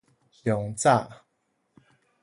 [0.43, 1.21] 冗早